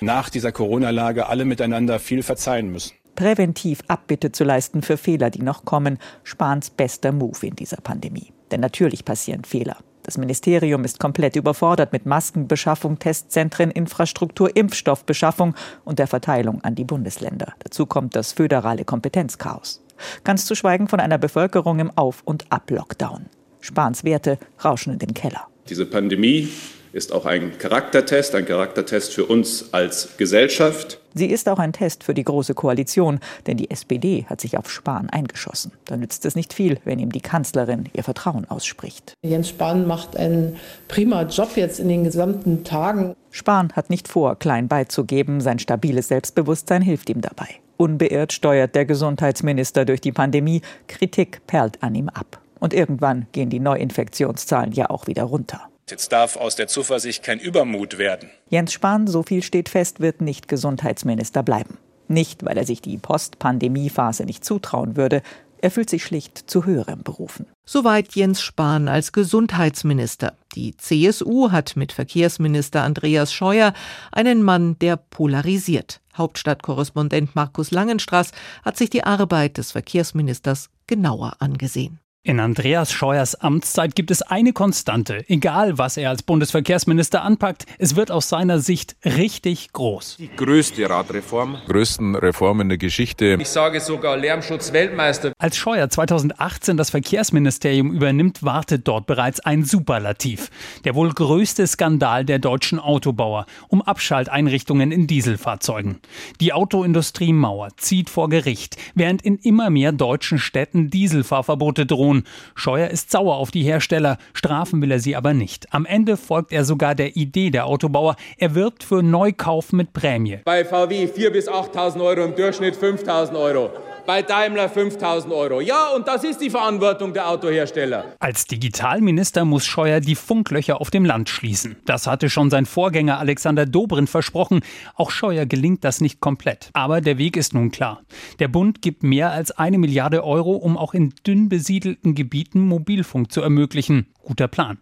nach 0.00 0.30
dieser 0.30 0.52
Corona-Lage 0.52 1.26
alle 1.26 1.44
miteinander 1.44 1.98
viel 1.98 2.22
verzeihen 2.22 2.70
müssen. 2.70 2.92
Präventiv 3.18 3.80
Abbitte 3.88 4.30
zu 4.30 4.44
leisten 4.44 4.80
für 4.80 4.96
Fehler, 4.96 5.28
die 5.30 5.42
noch 5.42 5.64
kommen, 5.64 5.98
Spahns 6.22 6.70
bester 6.70 7.10
Move 7.10 7.44
in 7.44 7.56
dieser 7.56 7.78
Pandemie. 7.78 8.32
Denn 8.52 8.60
natürlich 8.60 9.04
passieren 9.04 9.42
Fehler. 9.42 9.76
Das 10.04 10.18
Ministerium 10.18 10.84
ist 10.84 11.00
komplett 11.00 11.34
überfordert 11.34 11.92
mit 11.92 12.06
Maskenbeschaffung, 12.06 13.00
Testzentren, 13.00 13.72
Infrastruktur, 13.72 14.54
Impfstoffbeschaffung 14.54 15.56
und 15.84 15.98
der 15.98 16.06
Verteilung 16.06 16.62
an 16.62 16.76
die 16.76 16.84
Bundesländer. 16.84 17.54
Dazu 17.58 17.86
kommt 17.86 18.14
das 18.14 18.30
föderale 18.30 18.84
Kompetenzchaos. 18.84 19.82
Ganz 20.22 20.46
zu 20.46 20.54
schweigen 20.54 20.86
von 20.86 21.00
einer 21.00 21.18
Bevölkerung 21.18 21.80
im 21.80 21.90
Auf- 21.98 22.22
und 22.24 22.46
Ab-Lockdown. 22.50 23.26
Spahns 23.58 24.04
Werte 24.04 24.38
rauschen 24.64 24.92
in 24.92 25.00
den 25.00 25.14
Keller. 25.14 25.48
Diese 25.68 25.86
Pandemie 25.86 26.50
ist 26.92 27.12
auch 27.12 27.26
ein 27.26 27.58
Charaktertest, 27.58 28.36
ein 28.36 28.46
Charaktertest 28.46 29.12
für 29.12 29.26
uns 29.26 29.74
als 29.74 30.16
Gesellschaft. 30.16 31.00
Sie 31.14 31.26
ist 31.26 31.48
auch 31.48 31.58
ein 31.58 31.72
Test 31.72 32.04
für 32.04 32.14
die 32.14 32.24
Große 32.24 32.54
Koalition, 32.54 33.20
denn 33.46 33.56
die 33.56 33.70
SPD 33.70 34.26
hat 34.28 34.40
sich 34.40 34.58
auf 34.58 34.70
Spahn 34.70 35.10
eingeschossen. 35.10 35.72
Da 35.86 35.96
nützt 35.96 36.24
es 36.24 36.36
nicht 36.36 36.52
viel, 36.52 36.78
wenn 36.84 36.98
ihm 36.98 37.12
die 37.12 37.20
Kanzlerin 37.20 37.88
ihr 37.92 38.04
Vertrauen 38.04 38.44
ausspricht. 38.48 39.14
Jens 39.22 39.48
Spahn 39.48 39.86
macht 39.86 40.16
einen 40.16 40.56
prima 40.88 41.22
Job 41.22 41.56
jetzt 41.56 41.80
in 41.80 41.88
den 41.88 42.04
gesamten 42.04 42.64
Tagen. 42.64 43.14
Spahn 43.30 43.72
hat 43.72 43.90
nicht 43.90 44.08
vor, 44.08 44.36
klein 44.36 44.68
beizugeben. 44.68 45.40
Sein 45.40 45.58
stabiles 45.58 46.08
Selbstbewusstsein 46.08 46.82
hilft 46.82 47.10
ihm 47.10 47.20
dabei. 47.20 47.48
Unbeirrt 47.76 48.32
steuert 48.32 48.74
der 48.74 48.84
Gesundheitsminister 48.84 49.84
durch 49.84 50.00
die 50.00 50.12
Pandemie. 50.12 50.62
Kritik 50.88 51.40
perlt 51.46 51.82
an 51.82 51.94
ihm 51.94 52.08
ab. 52.08 52.40
Und 52.58 52.74
irgendwann 52.74 53.26
gehen 53.32 53.50
die 53.50 53.60
Neuinfektionszahlen 53.60 54.72
ja 54.72 54.90
auch 54.90 55.06
wieder 55.06 55.22
runter. 55.22 55.68
Jetzt 55.90 56.12
darf 56.12 56.36
aus 56.36 56.56
der 56.56 56.68
Zuversicht 56.68 57.22
kein 57.22 57.38
Übermut 57.38 57.98
werden. 57.98 58.30
Jens 58.50 58.72
Spahn, 58.72 59.06
so 59.06 59.22
viel 59.22 59.42
steht 59.42 59.68
fest, 59.68 60.00
wird 60.00 60.20
nicht 60.20 60.48
Gesundheitsminister 60.48 61.42
bleiben. 61.42 61.78
Nicht, 62.08 62.44
weil 62.44 62.56
er 62.56 62.66
sich 62.66 62.80
die 62.80 62.98
Post-Pandemie-Phase 62.98 64.24
nicht 64.24 64.44
zutrauen 64.44 64.96
würde, 64.96 65.22
er 65.60 65.70
fühlt 65.70 65.90
sich 65.90 66.04
schlicht 66.04 66.50
zu 66.50 66.64
höherem 66.64 67.02
berufen. 67.02 67.46
Soweit 67.64 68.14
Jens 68.14 68.40
Spahn 68.40 68.88
als 68.88 69.12
Gesundheitsminister. 69.12 70.34
Die 70.54 70.76
CSU 70.76 71.50
hat 71.50 71.76
mit 71.76 71.92
Verkehrsminister 71.92 72.82
Andreas 72.84 73.32
Scheuer 73.32 73.72
einen 74.12 74.42
Mann, 74.42 74.78
der 74.78 74.96
polarisiert. 74.96 76.00
Hauptstadtkorrespondent 76.16 77.34
Markus 77.34 77.70
Langenstraß 77.70 78.32
hat 78.64 78.76
sich 78.76 78.90
die 78.90 79.04
Arbeit 79.04 79.58
des 79.58 79.72
Verkehrsministers 79.72 80.70
genauer 80.86 81.34
angesehen. 81.40 82.00
In 82.28 82.40
Andreas 82.40 82.92
Scheuers 82.92 83.36
Amtszeit 83.36 83.94
gibt 83.94 84.10
es 84.10 84.20
eine 84.20 84.52
Konstante. 84.52 85.24
Egal, 85.30 85.78
was 85.78 85.96
er 85.96 86.10
als 86.10 86.22
Bundesverkehrsminister 86.22 87.22
anpackt, 87.22 87.64
es 87.78 87.96
wird 87.96 88.10
aus 88.10 88.28
seiner 88.28 88.58
Sicht 88.58 88.96
richtig 89.02 89.72
groß. 89.72 90.18
Die 90.18 90.28
größte 90.36 90.90
Radreform. 90.90 91.56
Größten 91.66 92.16
Reformen 92.16 92.68
der 92.68 92.76
Geschichte. 92.76 93.38
Ich 93.40 93.48
sage 93.48 93.80
sogar 93.80 94.18
Lärmschutzweltmeister. 94.18 95.32
Als 95.38 95.56
Scheuer 95.56 95.88
2018 95.88 96.76
das 96.76 96.90
Verkehrsministerium 96.90 97.92
übernimmt, 97.92 98.42
wartet 98.42 98.86
dort 98.86 99.06
bereits 99.06 99.40
ein 99.40 99.64
Superlativ. 99.64 100.50
Der 100.84 100.94
wohl 100.94 101.10
größte 101.10 101.66
Skandal 101.66 102.26
der 102.26 102.40
deutschen 102.40 102.78
Autobauer 102.78 103.46
um 103.68 103.80
Abschalteinrichtungen 103.80 104.92
in 104.92 105.06
Dieselfahrzeugen. 105.06 106.00
Die 106.42 106.52
Autoindustriemauer 106.52 107.70
zieht 107.78 108.10
vor 108.10 108.28
Gericht, 108.28 108.76
während 108.94 109.22
in 109.22 109.38
immer 109.38 109.70
mehr 109.70 109.92
deutschen 109.92 110.38
Städten 110.38 110.90
Dieselfahrverbote 110.90 111.86
drohen 111.86 112.17
tun. 112.18 112.24
Scheuer 112.54 112.88
ist 112.88 113.10
sauer 113.10 113.36
auf 113.36 113.50
die 113.50 113.62
Hersteller, 113.62 114.18
strafen 114.32 114.82
will 114.82 114.90
er 114.90 115.00
sie 115.00 115.16
aber 115.16 115.34
nicht. 115.34 115.72
Am 115.72 115.86
Ende 115.86 116.16
folgt 116.16 116.52
er 116.52 116.64
sogar 116.64 116.94
der 116.94 117.16
Idee 117.16 117.50
der 117.50 117.66
Autobauer. 117.66 118.16
Er 118.36 118.54
wirbt 118.54 118.84
für 118.84 119.02
Neukauf 119.02 119.72
mit 119.72 119.92
Prämie. 119.92 120.40
Bei 120.44 120.64
VW 120.64 121.06
4.000 121.06 121.30
bis 121.30 121.48
8.000 121.48 122.02
Euro, 122.02 122.24
im 122.24 122.34
Durchschnitt 122.34 122.76
5.000 122.76 123.38
Euro 123.38 123.70
bei 124.08 124.22
Daimler 124.22 124.70
5000 124.70 125.34
Euro. 125.34 125.60
Ja, 125.60 125.88
und 125.94 126.08
das 126.08 126.24
ist 126.24 126.40
die 126.40 126.48
Verantwortung 126.48 127.12
der 127.12 127.28
Autohersteller. 127.28 128.06
Als 128.20 128.46
Digitalminister 128.46 129.44
muss 129.44 129.66
Scheuer 129.66 130.00
die 130.00 130.14
Funklöcher 130.14 130.80
auf 130.80 130.88
dem 130.88 131.04
Land 131.04 131.28
schließen. 131.28 131.76
Das 131.84 132.06
hatte 132.06 132.30
schon 132.30 132.48
sein 132.48 132.64
Vorgänger 132.64 133.18
Alexander 133.18 133.66
Dobrindt 133.66 134.08
versprochen. 134.08 134.62
Auch 134.94 135.10
Scheuer 135.10 135.44
gelingt 135.44 135.84
das 135.84 136.00
nicht 136.00 136.20
komplett. 136.20 136.70
Aber 136.72 137.02
der 137.02 137.18
Weg 137.18 137.36
ist 137.36 137.52
nun 137.52 137.70
klar. 137.70 138.00
Der 138.38 138.48
Bund 138.48 138.80
gibt 138.80 139.02
mehr 139.02 139.30
als 139.30 139.50
eine 139.50 139.76
Milliarde 139.76 140.24
Euro, 140.24 140.52
um 140.52 140.78
auch 140.78 140.94
in 140.94 141.12
dünn 141.26 141.50
besiedelten 141.98 142.14
Gebieten 142.14 142.60
Mobilfunk 142.60 143.32
zu 143.32 143.40
ermöglichen. 143.42 144.06
Guter 144.22 144.48
Plan. 144.48 144.78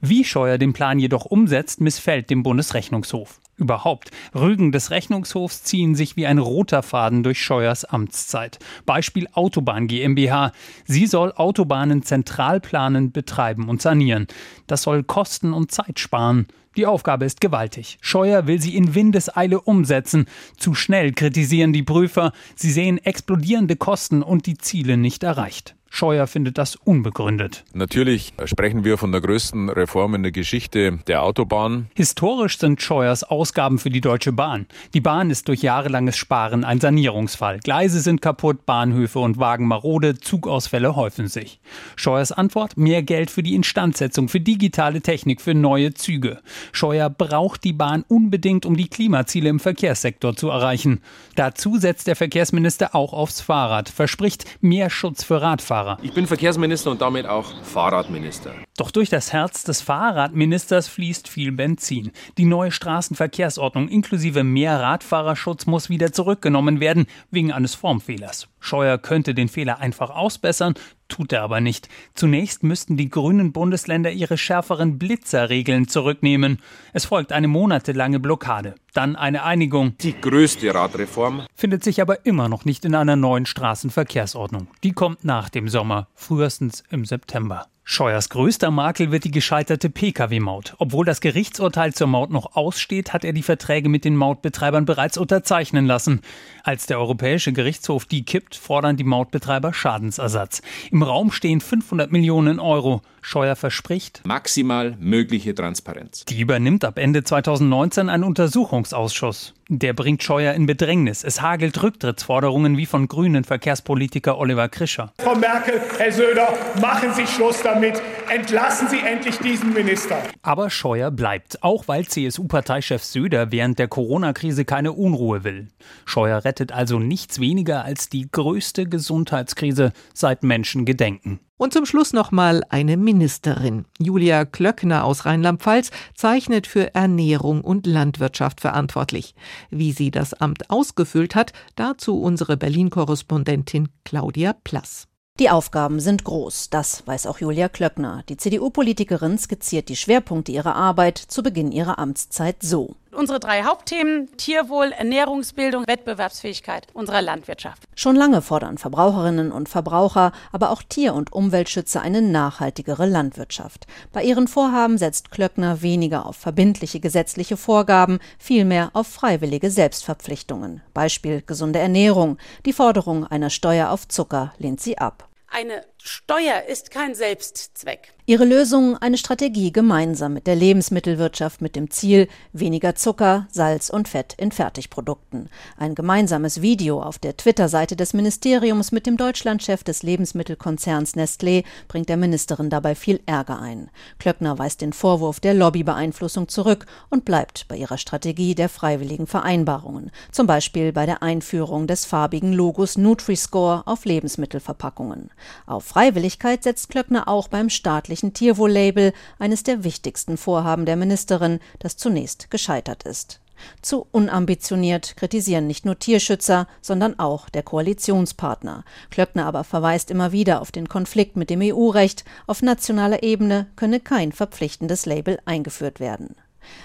Wie 0.00 0.24
Scheuer 0.24 0.58
den 0.58 0.72
Plan 0.72 0.98
jedoch 0.98 1.24
umsetzt, 1.26 1.80
missfällt 1.80 2.30
dem 2.30 2.42
Bundesrechnungshof. 2.42 3.40
Überhaupt, 3.56 4.10
Rügen 4.34 4.72
des 4.72 4.90
Rechnungshofs 4.90 5.62
ziehen 5.62 5.94
sich 5.94 6.16
wie 6.16 6.26
ein 6.26 6.38
roter 6.38 6.82
Faden 6.82 7.22
durch 7.22 7.42
Scheuers 7.42 7.84
Amtszeit. 7.84 8.58
Beispiel 8.86 9.28
Autobahn 9.32 9.86
GmbH. 9.86 10.52
Sie 10.84 11.06
soll 11.06 11.32
Autobahnen 11.32 12.02
zentral 12.02 12.60
planen, 12.60 13.12
betreiben 13.12 13.68
und 13.68 13.82
sanieren. 13.82 14.26
Das 14.66 14.82
soll 14.82 15.02
Kosten 15.02 15.52
und 15.52 15.70
Zeit 15.70 15.98
sparen. 15.98 16.46
Die 16.76 16.86
Aufgabe 16.86 17.24
ist 17.24 17.40
gewaltig. 17.40 17.98
Scheuer 18.00 18.46
will 18.46 18.60
sie 18.60 18.76
in 18.76 18.94
Windeseile 18.94 19.60
umsetzen. 19.60 20.26
Zu 20.56 20.74
schnell 20.74 21.12
kritisieren 21.12 21.72
die 21.72 21.82
Prüfer. 21.82 22.32
Sie 22.54 22.70
sehen 22.70 22.98
explodierende 22.98 23.76
Kosten 23.76 24.22
und 24.22 24.46
die 24.46 24.56
Ziele 24.56 24.96
nicht 24.96 25.24
erreicht. 25.24 25.74
Scheuer 25.90 26.26
findet 26.26 26.58
das 26.58 26.76
unbegründet. 26.76 27.64
Natürlich 27.72 28.32
sprechen 28.44 28.84
wir 28.84 28.98
von 28.98 29.10
der 29.10 29.20
größten 29.20 29.68
Reform 29.70 30.14
in 30.14 30.22
der 30.22 30.32
Geschichte 30.32 30.98
der 31.06 31.22
Autobahn. 31.22 31.88
Historisch 31.94 32.58
sind 32.58 32.82
Scheuers 32.82 33.24
Ausgaben 33.24 33.78
für 33.78 33.90
die 33.90 34.00
Deutsche 34.00 34.32
Bahn. 34.32 34.66
Die 34.94 35.00
Bahn 35.00 35.30
ist 35.30 35.48
durch 35.48 35.62
jahrelanges 35.62 36.16
Sparen 36.16 36.64
ein 36.64 36.80
Sanierungsfall. 36.80 37.58
Gleise 37.60 38.00
sind 38.00 38.20
kaputt, 38.20 38.66
Bahnhöfe 38.66 39.18
und 39.18 39.38
Wagen 39.38 39.66
marode, 39.66 40.18
Zugausfälle 40.18 40.94
häufen 40.94 41.28
sich. 41.28 41.58
Scheuers 41.96 42.32
Antwort? 42.32 42.76
Mehr 42.76 43.02
Geld 43.02 43.30
für 43.30 43.42
die 43.42 43.54
Instandsetzung, 43.54 44.28
für 44.28 44.40
digitale 44.40 45.00
Technik, 45.00 45.40
für 45.40 45.54
neue 45.54 45.94
Züge. 45.94 46.40
Scheuer 46.72 47.08
braucht 47.10 47.64
die 47.64 47.72
Bahn 47.72 48.04
unbedingt, 48.08 48.66
um 48.66 48.76
die 48.76 48.88
Klimaziele 48.88 49.48
im 49.48 49.58
Verkehrssektor 49.58 50.36
zu 50.36 50.50
erreichen. 50.50 51.00
Dazu 51.34 51.78
setzt 51.78 52.06
der 52.06 52.16
Verkehrsminister 52.16 52.94
auch 52.94 53.12
aufs 53.12 53.40
Fahrrad, 53.40 53.88
verspricht 53.88 54.44
mehr 54.60 54.90
Schutz 54.90 55.24
für 55.24 55.40
Radfahrer. 55.40 55.77
Fahrradfahrer. 55.78 55.98
Ich 56.02 56.12
bin 56.12 56.26
Verkehrsminister 56.26 56.90
und 56.90 57.00
damit 57.00 57.26
auch 57.26 57.52
Fahrradminister. 57.62 58.52
Doch 58.76 58.90
durch 58.90 59.08
das 59.10 59.32
Herz 59.32 59.64
des 59.64 59.80
Fahrradministers 59.80 60.88
fließt 60.88 61.28
viel 61.28 61.52
Benzin. 61.52 62.12
Die 62.36 62.44
neue 62.44 62.70
Straßenverkehrsordnung 62.70 63.88
inklusive 63.88 64.44
mehr 64.44 64.80
Radfahrerschutz 64.80 65.66
muss 65.66 65.88
wieder 65.88 66.12
zurückgenommen 66.12 66.80
werden, 66.80 67.06
wegen 67.30 67.52
eines 67.52 67.74
Formfehlers. 67.74 68.48
Scheuer 68.60 68.98
könnte 68.98 69.34
den 69.34 69.48
Fehler 69.48 69.80
einfach 69.80 70.10
ausbessern, 70.10 70.74
tut 71.08 71.32
er 71.32 71.42
aber 71.42 71.60
nicht. 71.60 71.88
Zunächst 72.14 72.62
müssten 72.62 72.96
die 72.96 73.08
grünen 73.08 73.52
Bundesländer 73.52 74.10
ihre 74.10 74.38
schärferen 74.38 74.98
Blitzerregeln 74.98 75.88
zurücknehmen. 75.88 76.60
Es 76.92 77.06
folgt 77.06 77.32
eine 77.32 77.48
monatelange 77.48 78.20
Blockade, 78.20 78.74
dann 78.92 79.16
eine 79.16 79.42
Einigung. 79.42 79.96
Die 79.98 80.20
größte 80.20 80.74
Radreform 80.74 81.46
findet 81.54 81.84
sich 81.84 82.00
aber 82.00 82.26
immer 82.26 82.48
noch 82.48 82.64
nicht 82.64 82.84
in 82.84 82.94
einer 82.94 83.16
neuen 83.16 83.46
Straßenverkehrsordnung. 83.46 84.68
Die 84.84 84.92
kommt 84.92 85.24
nach 85.24 85.48
dem 85.48 85.68
Sommer, 85.68 86.08
frühestens 86.14 86.84
im 86.90 87.04
September. 87.04 87.66
Scheuers 87.90 88.28
größter 88.28 88.70
Makel 88.70 89.12
wird 89.12 89.24
die 89.24 89.30
gescheiterte 89.30 89.88
Pkw-Maut. 89.88 90.74
Obwohl 90.76 91.06
das 91.06 91.22
Gerichtsurteil 91.22 91.94
zur 91.94 92.06
Maut 92.06 92.28
noch 92.28 92.54
aussteht, 92.54 93.14
hat 93.14 93.24
er 93.24 93.32
die 93.32 93.42
Verträge 93.42 93.88
mit 93.88 94.04
den 94.04 94.14
Mautbetreibern 94.14 94.84
bereits 94.84 95.16
unterzeichnen 95.16 95.86
lassen. 95.86 96.20
Als 96.64 96.84
der 96.84 96.98
Europäische 96.98 97.54
Gerichtshof 97.54 98.04
die 98.04 98.26
kippt, 98.26 98.56
fordern 98.56 98.98
die 98.98 99.04
Mautbetreiber 99.04 99.72
Schadensersatz. 99.72 100.60
Im 100.90 101.02
Raum 101.02 101.32
stehen 101.32 101.62
500 101.62 102.12
Millionen 102.12 102.60
Euro. 102.60 103.00
Scheuer 103.22 103.56
verspricht 103.56 104.20
maximal 104.26 104.94
mögliche 105.00 105.54
Transparenz. 105.54 106.26
Die 106.26 106.40
übernimmt 106.40 106.84
ab 106.84 106.98
Ende 106.98 107.24
2019 107.24 108.10
ein 108.10 108.22
Untersuchungsausschuss. 108.22 109.54
Der 109.70 109.92
bringt 109.92 110.22
Scheuer 110.22 110.54
in 110.54 110.64
Bedrängnis. 110.64 111.22
Es 111.22 111.42
hagelt 111.42 111.82
Rücktrittsforderungen 111.82 112.78
wie 112.78 112.86
von 112.86 113.06
grünen 113.06 113.44
Verkehrspolitiker 113.44 114.38
Oliver 114.38 114.70
Krischer. 114.70 115.12
Frau 115.18 115.34
Merkel, 115.34 115.78
Herr 115.98 116.10
Söder, 116.10 116.54
machen 116.80 117.12
Sie 117.12 117.26
Schluss 117.26 117.60
damit. 117.62 118.00
Entlassen 118.30 118.88
Sie 118.88 119.00
endlich 119.00 119.38
diesen 119.38 119.72
Minister. 119.72 120.22
Aber 120.42 120.68
Scheuer 120.68 121.10
bleibt, 121.10 121.62
auch 121.62 121.88
weil 121.88 122.06
CSU-Parteichef 122.06 123.02
Söder 123.02 123.52
während 123.52 123.78
der 123.78 123.88
Corona-Krise 123.88 124.66
keine 124.66 124.92
Unruhe 124.92 125.44
will. 125.44 125.68
Scheuer 126.04 126.44
rettet 126.44 126.70
also 126.70 126.98
nichts 126.98 127.40
weniger 127.40 127.84
als 127.84 128.10
die 128.10 128.28
größte 128.30 128.86
Gesundheitskrise 128.86 129.92
seit 130.12 130.42
Menschen 130.42 130.84
gedenken. 130.84 131.40
Und 131.56 131.72
zum 131.72 131.86
Schluss 131.86 132.12
nochmal 132.12 132.62
eine 132.68 132.98
Ministerin. 132.98 133.86
Julia 133.98 134.44
Klöckner 134.44 135.04
aus 135.04 135.24
Rheinland-Pfalz 135.24 135.90
zeichnet 136.14 136.66
für 136.66 136.94
Ernährung 136.94 137.62
und 137.62 137.86
Landwirtschaft 137.86 138.60
verantwortlich. 138.60 139.34
Wie 139.70 139.92
sie 139.92 140.10
das 140.10 140.34
Amt 140.34 140.68
ausgefüllt 140.68 141.34
hat, 141.34 141.52
dazu 141.76 142.20
unsere 142.20 142.58
Berlin-Korrespondentin 142.58 143.88
Claudia 144.04 144.52
Plass. 144.52 145.07
Die 145.38 145.50
Aufgaben 145.50 146.00
sind 146.00 146.24
groß, 146.24 146.68
das 146.68 147.06
weiß 147.06 147.28
auch 147.28 147.38
Julia 147.38 147.68
Klöckner. 147.68 148.24
Die 148.28 148.36
CDU-Politikerin 148.36 149.38
skizziert 149.38 149.88
die 149.88 149.94
Schwerpunkte 149.94 150.50
ihrer 150.50 150.74
Arbeit 150.74 151.16
zu 151.16 151.44
Beginn 151.44 151.70
ihrer 151.70 152.00
Amtszeit 152.00 152.56
so. 152.60 152.96
Unsere 153.12 153.38
drei 153.38 153.62
Hauptthemen 153.62 154.28
Tierwohl, 154.36 154.90
Ernährungsbildung, 154.90 155.86
Wettbewerbsfähigkeit 155.86 156.88
unserer 156.92 157.22
Landwirtschaft. 157.22 157.84
Schon 157.94 158.16
lange 158.16 158.42
fordern 158.42 158.78
Verbraucherinnen 158.78 159.52
und 159.52 159.68
Verbraucher, 159.68 160.32
aber 160.50 160.70
auch 160.70 160.82
Tier- 160.82 161.14
und 161.14 161.32
Umweltschützer 161.32 162.02
eine 162.02 162.20
nachhaltigere 162.20 163.06
Landwirtschaft. 163.06 163.86
Bei 164.12 164.24
ihren 164.24 164.48
Vorhaben 164.48 164.98
setzt 164.98 165.30
Klöckner 165.30 165.82
weniger 165.82 166.26
auf 166.26 166.36
verbindliche 166.36 166.98
gesetzliche 166.98 167.56
Vorgaben, 167.56 168.18
vielmehr 168.38 168.90
auf 168.92 169.06
freiwillige 169.06 169.70
Selbstverpflichtungen. 169.70 170.82
Beispiel 170.94 171.42
gesunde 171.42 171.78
Ernährung. 171.78 172.38
Die 172.66 172.72
Forderung 172.72 173.24
einer 173.24 173.50
Steuer 173.50 173.90
auf 173.90 174.08
Zucker 174.08 174.52
lehnt 174.58 174.80
sie 174.80 174.98
ab. 174.98 175.27
Eine 175.50 175.82
Steuer 175.96 176.64
ist 176.68 176.90
kein 176.90 177.14
Selbstzweck. 177.14 178.12
Ihre 178.26 178.44
Lösung 178.44 178.98
eine 178.98 179.16
Strategie 179.16 179.72
gemeinsam 179.72 180.34
mit 180.34 180.46
der 180.46 180.54
Lebensmittelwirtschaft 180.54 181.62
mit 181.62 181.74
dem 181.74 181.90
Ziel 181.90 182.28
weniger 182.52 182.94
Zucker, 182.94 183.48
Salz 183.50 183.88
und 183.88 184.06
Fett 184.06 184.34
in 184.36 184.52
Fertigprodukten. 184.52 185.48
Ein 185.78 185.94
gemeinsames 185.94 186.60
Video 186.60 187.02
auf 187.02 187.18
der 187.18 187.38
Twitter-Seite 187.38 187.96
des 187.96 188.12
Ministeriums 188.12 188.92
mit 188.92 189.06
dem 189.06 189.16
Deutschlandchef 189.16 189.82
des 189.82 190.02
Lebensmittelkonzerns 190.02 191.16
Nestlé 191.16 191.64
bringt 191.88 192.10
der 192.10 192.18
Ministerin 192.18 192.68
dabei 192.68 192.94
viel 192.94 193.20
Ärger 193.24 193.58
ein. 193.58 193.90
Klöckner 194.18 194.58
weist 194.58 194.82
den 194.82 194.92
Vorwurf 194.92 195.40
der 195.40 195.54
Lobbybeeinflussung 195.54 196.48
zurück 196.48 196.84
und 197.08 197.24
bleibt 197.24 197.66
bei 197.68 197.76
ihrer 197.76 197.96
Strategie 197.96 198.54
der 198.54 198.68
freiwilligen 198.68 199.26
Vereinbarungen, 199.26 200.10
zum 200.30 200.46
Beispiel 200.46 200.92
bei 200.92 201.06
der 201.06 201.22
Einführung 201.22 201.86
des 201.86 202.04
farbigen 202.04 202.52
Logos 202.52 202.98
Nutri-Score 202.98 203.84
auf 203.86 204.04
Lebensmittelverpackungen. 204.04 205.30
Auf 205.66 205.84
Freiwilligkeit 205.84 206.62
setzt 206.62 206.88
Klöckner 206.90 207.28
auch 207.28 207.48
beim 207.48 207.70
staatlichen 207.70 208.34
Tierwohl-Label 208.34 209.12
eines 209.38 209.62
der 209.62 209.84
wichtigsten 209.84 210.36
Vorhaben 210.36 210.86
der 210.86 210.96
Ministerin, 210.96 211.60
das 211.78 211.96
zunächst 211.96 212.50
gescheitert 212.50 213.04
ist. 213.04 213.40
Zu 213.82 214.06
unambitioniert 214.12 215.16
kritisieren 215.16 215.66
nicht 215.66 215.84
nur 215.84 215.98
Tierschützer, 215.98 216.66
sondern 216.80 217.18
auch 217.18 217.48
der 217.48 217.62
Koalitionspartner. 217.62 218.84
Klöckner 219.10 219.46
aber 219.46 219.64
verweist 219.64 220.10
immer 220.10 220.32
wieder 220.32 220.60
auf 220.60 220.72
den 220.72 220.88
Konflikt 220.88 221.36
mit 221.36 221.50
dem 221.50 221.60
EU-Recht. 221.62 222.24
Auf 222.46 222.62
nationaler 222.62 223.22
Ebene 223.22 223.66
könne 223.76 224.00
kein 224.00 224.32
verpflichtendes 224.32 225.06
Label 225.06 225.38
eingeführt 225.44 226.00
werden. 226.00 226.36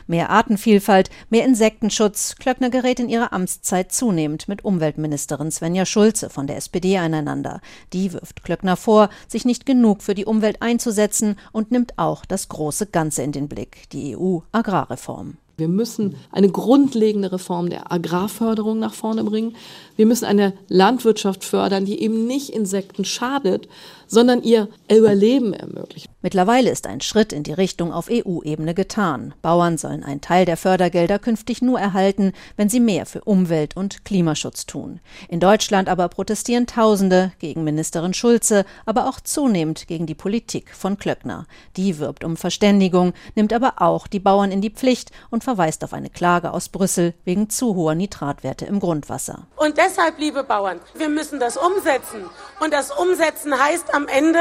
Mehr 0.07 0.29
Artenvielfalt, 0.29 1.09
mehr 1.29 1.45
Insektenschutz. 1.45 2.35
Klöckner 2.35 2.69
gerät 2.69 2.99
in 2.99 3.09
ihrer 3.09 3.33
Amtszeit 3.33 3.91
zunehmend 3.91 4.47
mit 4.47 4.65
Umweltministerin 4.65 5.51
Svenja 5.51 5.85
Schulze 5.85 6.29
von 6.29 6.47
der 6.47 6.57
SPD 6.57 6.97
aneinander. 6.97 7.61
Die 7.93 8.13
wirft 8.13 8.43
Klöckner 8.43 8.77
vor, 8.77 9.09
sich 9.27 9.45
nicht 9.45 9.65
genug 9.65 10.03
für 10.03 10.15
die 10.15 10.25
Umwelt 10.25 10.61
einzusetzen 10.61 11.35
und 11.51 11.71
nimmt 11.71 11.97
auch 11.97 12.25
das 12.25 12.49
große 12.49 12.87
Ganze 12.87 13.23
in 13.23 13.31
den 13.31 13.47
Blick, 13.47 13.89
die 13.91 14.15
EU-Agrarreform. 14.15 15.37
Wir 15.55 15.67
müssen 15.67 16.15
eine 16.31 16.49
grundlegende 16.49 17.31
Reform 17.31 17.69
der 17.69 17.91
Agrarförderung 17.91 18.79
nach 18.79 18.95
vorne 18.95 19.23
bringen. 19.23 19.55
Wir 19.95 20.07
müssen 20.07 20.25
eine 20.25 20.53
Landwirtschaft 20.67 21.43
fördern, 21.43 21.85
die 21.85 22.01
eben 22.01 22.25
nicht 22.25 22.49
Insekten 22.49 23.05
schadet, 23.05 23.67
sondern 24.13 24.43
ihr 24.43 24.70
Überleben 24.91 25.53
ermöglicht. 25.53 26.08
Mittlerweile 26.22 26.70
ist 26.70 26.86
ein 26.86 27.01
Schritt 27.01 27.34
in 27.34 27.41
die 27.41 27.51
Richtung 27.51 27.91
auf 27.91 28.10
EU-Ebene 28.12 28.75
getan. 28.75 29.34
Bauern 29.41 29.79
sollen 29.79 30.03
einen 30.03 30.22
Teil 30.22 30.46
der 30.46 30.55
Fördergelder 30.55 31.17
künftig 31.17 31.63
nur 31.63 31.79
erhalten, 31.79 32.32
wenn 32.55 32.70
sie 32.70 32.79
mehr 32.79 33.08
für 33.08 33.22
Umwelt- 33.22 33.75
und 33.75 34.05
Klimaschutz 34.05 34.67
tun. 34.67 35.00
In 35.29 35.39
Deutschland 35.39 35.89
aber 35.89 36.08
protestieren 36.10 36.67
Tausende 36.67 37.32
gegen 37.39 37.63
Ministerin 37.63 38.13
Schulze, 38.13 38.65
aber 38.86 39.10
auch 39.10 39.20
zunehmend 39.20 39.88
gegen 39.88 40.05
die 40.05 40.13
Politik 40.13 40.75
von 40.75 40.98
Klöckner. 40.98 41.48
Die 41.75 41.98
wirbt 41.98 42.24
um 42.24 42.38
Verständigung, 42.38 43.13
nimmt 43.34 43.51
aber 43.51 43.82
auch 43.82 44.05
die 44.05 44.20
Bauern 44.20 44.51
in 44.51 44.62
die 44.62 44.70
Pflicht 44.70 45.10
und 45.32 45.43
verweist 45.43 45.84
auf 45.84 45.91
eine 45.91 46.12
Klage 46.12 46.53
aus 46.53 46.70
Brüssel 46.70 47.15
wegen 47.25 47.50
zu 47.50 47.75
hoher 47.75 47.96
Nitratwerte 47.96 48.65
im 48.65 48.79
Grundwasser. 48.79 49.48
Und 49.55 49.77
deshalb, 49.77 50.20
liebe 50.20 50.43
Bauern, 50.43 50.79
wir 50.93 51.10
müssen 51.10 51.39
das 51.39 51.58
umsetzen. 51.58 52.29
Und 52.60 52.74
das 52.74 52.91
Umsetzen 52.91 53.60
heißt 53.60 53.93
am 54.03 54.10
Ende, 54.10 54.39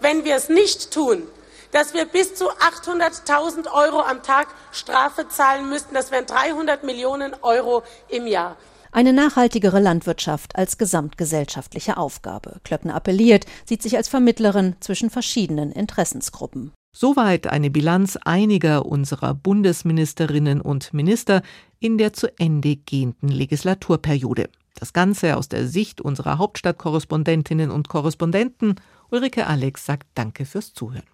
wenn 0.00 0.24
wir 0.24 0.34
es 0.34 0.48
nicht 0.48 0.90
tun, 0.90 1.22
dass 1.70 1.94
wir 1.94 2.06
bis 2.06 2.34
zu 2.34 2.50
800.000 2.50 3.72
Euro 3.72 4.00
am 4.00 4.22
Tag 4.22 4.48
Strafe 4.72 5.28
zahlen 5.28 5.68
müssten. 5.68 5.94
Das 5.94 6.10
wären 6.10 6.26
300 6.26 6.82
Millionen 6.82 7.34
Euro 7.42 7.82
im 8.08 8.26
Jahr. 8.26 8.56
Eine 8.90 9.12
nachhaltigere 9.12 9.78
Landwirtschaft 9.78 10.56
als 10.56 10.78
gesamtgesellschaftliche 10.78 11.98
Aufgabe. 11.98 12.60
Klöckner 12.64 12.94
appelliert, 12.94 13.44
sieht 13.64 13.82
sich 13.82 13.96
als 13.96 14.08
Vermittlerin 14.08 14.74
zwischen 14.80 15.10
verschiedenen 15.10 15.70
Interessensgruppen. 15.70 16.72
Soweit 16.96 17.46
eine 17.46 17.70
Bilanz 17.70 18.18
einiger 18.24 18.86
unserer 18.86 19.34
Bundesministerinnen 19.34 20.62
und 20.62 20.94
Minister 20.94 21.42
in 21.78 21.98
der 21.98 22.14
zu 22.14 22.28
Ende 22.38 22.76
gehenden 22.76 23.28
Legislaturperiode. 23.28 24.48
Das 24.78 24.92
Ganze 24.92 25.36
aus 25.36 25.48
der 25.48 25.66
Sicht 25.66 26.00
unserer 26.00 26.38
Hauptstadtkorrespondentinnen 26.38 27.70
und 27.70 27.88
Korrespondenten. 27.88 28.76
Ulrike 29.10 29.46
Alex 29.46 29.86
sagt 29.86 30.08
Danke 30.14 30.44
fürs 30.44 30.72
Zuhören. 30.72 31.04